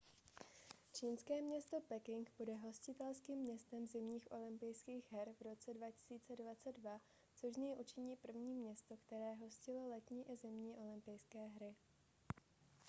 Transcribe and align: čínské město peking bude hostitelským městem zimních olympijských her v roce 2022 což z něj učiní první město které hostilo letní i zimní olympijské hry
čínské 0.91 1.41
město 1.41 1.77
peking 1.89 2.31
bude 2.37 2.55
hostitelským 2.55 3.37
městem 3.37 3.87
zimních 3.87 4.31
olympijských 4.31 5.11
her 5.11 5.27
v 5.37 5.41
roce 5.41 5.73
2022 5.73 6.99
což 7.35 7.53
z 7.53 7.57
něj 7.57 7.75
učiní 7.79 8.15
první 8.15 8.53
město 8.53 8.97
které 8.97 9.33
hostilo 9.33 9.89
letní 9.89 10.31
i 10.31 10.35
zimní 10.35 10.75
olympijské 10.75 11.45
hry 11.47 11.75